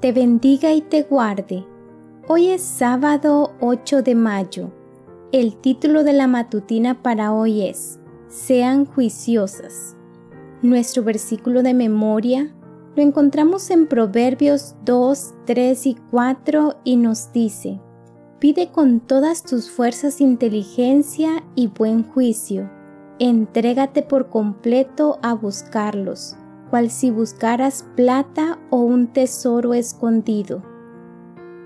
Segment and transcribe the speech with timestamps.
[0.00, 1.66] te bendiga y te guarde.
[2.26, 4.70] Hoy es sábado 8 de mayo.
[5.30, 9.96] El título de la matutina para hoy es Sean juiciosas.
[10.62, 12.50] Nuestro versículo de memoria
[12.96, 17.78] lo encontramos en Proverbios 2, 3 y 4 y nos dice,
[18.38, 22.70] Pide con todas tus fuerzas inteligencia y buen juicio.
[23.18, 26.36] Entrégate por completo a buscarlos
[26.70, 30.62] cual si buscaras plata o un tesoro escondido.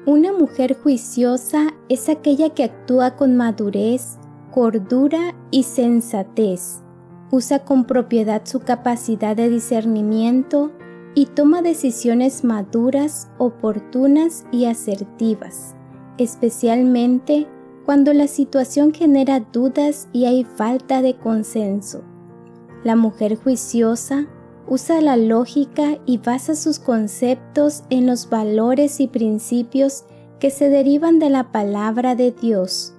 [0.06, 4.18] Una mujer juiciosa es aquella que actúa con madurez,
[4.50, 6.82] cordura y sensatez,
[7.30, 10.72] usa con propiedad su capacidad de discernimiento
[11.14, 15.74] y toma decisiones maduras, oportunas y asertivas,
[16.18, 17.46] especialmente
[17.84, 22.02] cuando la situación genera dudas y hay falta de consenso.
[22.82, 24.26] La mujer juiciosa
[24.66, 30.04] usa la lógica y basa sus conceptos en los valores y principios
[30.38, 32.94] que se derivan de la palabra de Dios.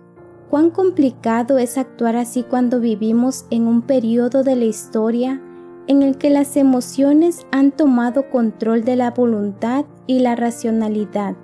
[0.50, 5.42] Cuán complicado es actuar así cuando vivimos en un periodo de la historia
[5.88, 11.36] en el que las emociones han tomado control de la voluntad y la racionalidad.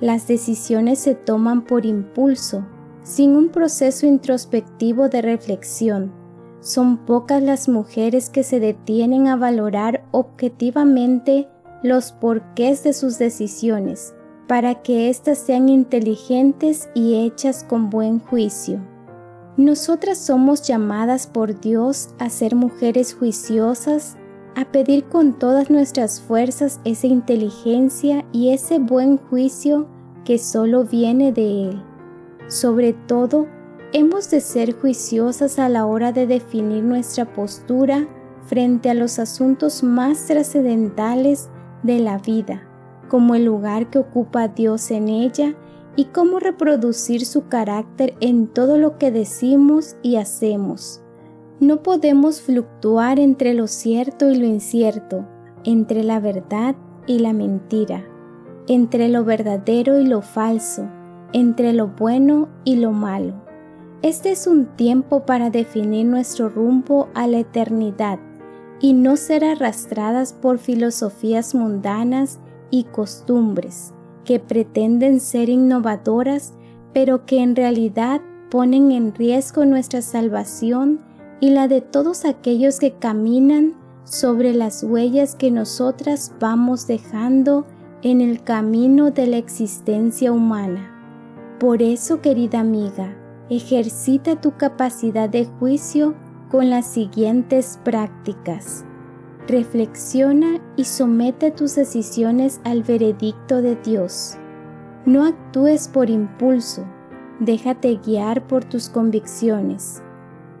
[0.00, 2.66] Las decisiones se toman por impulso,
[3.02, 6.21] sin un proceso introspectivo de reflexión
[6.62, 11.48] son pocas las mujeres que se detienen a valorar objetivamente
[11.82, 14.14] los porqués de sus decisiones,
[14.46, 18.80] para que éstas sean inteligentes y hechas con buen juicio.
[19.56, 24.16] Nosotras somos llamadas por Dios a ser mujeres juiciosas,
[24.54, 29.88] a pedir con todas nuestras fuerzas esa inteligencia y ese buen juicio
[30.24, 31.82] que solo viene de Él.
[32.46, 33.48] Sobre todo,
[33.94, 38.06] Hemos de ser juiciosas a la hora de definir nuestra postura
[38.46, 41.50] frente a los asuntos más trascendentales
[41.82, 42.62] de la vida,
[43.10, 45.54] como el lugar que ocupa Dios en ella
[45.94, 51.02] y cómo reproducir su carácter en todo lo que decimos y hacemos.
[51.60, 55.28] No podemos fluctuar entre lo cierto y lo incierto,
[55.64, 56.76] entre la verdad
[57.06, 58.06] y la mentira,
[58.68, 60.88] entre lo verdadero y lo falso,
[61.34, 63.51] entre lo bueno y lo malo.
[64.02, 68.18] Este es un tiempo para definir nuestro rumbo a la eternidad
[68.80, 72.40] y no ser arrastradas por filosofías mundanas
[72.72, 76.52] y costumbres que pretenden ser innovadoras,
[76.92, 78.20] pero que en realidad
[78.50, 81.00] ponen en riesgo nuestra salvación
[81.38, 87.66] y la de todos aquellos que caminan sobre las huellas que nosotras vamos dejando
[88.02, 90.88] en el camino de la existencia humana.
[91.60, 93.16] Por eso, querida amiga,
[93.50, 96.14] ejercita tu capacidad de juicio
[96.50, 98.84] con las siguientes prácticas.
[99.48, 104.36] Reflexiona y somete tus decisiones al veredicto de Dios.
[105.04, 106.86] No actúes por impulso,
[107.40, 110.02] déjate guiar por tus convicciones.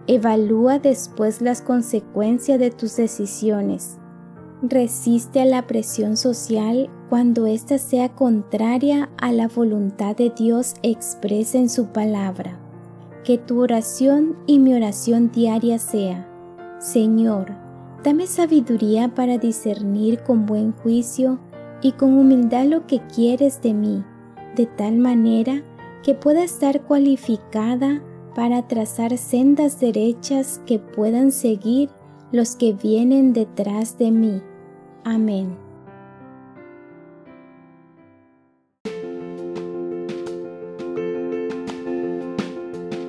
[0.08, 3.98] Evalúa después las consecuencias de tus decisiones.
[4.62, 11.58] Resiste a la presión social cuando ésta sea contraria a la voluntad de Dios expresa
[11.58, 12.61] en su palabra.
[13.24, 16.28] Que tu oración y mi oración diaria sea,
[16.80, 17.52] Señor,
[18.02, 21.38] dame sabiduría para discernir con buen juicio
[21.82, 24.02] y con humildad lo que quieres de mí,
[24.56, 25.62] de tal manera
[26.02, 28.02] que pueda estar cualificada
[28.34, 31.90] para trazar sendas derechas que puedan seguir
[32.32, 34.42] los que vienen detrás de mí.
[35.04, 35.61] Amén.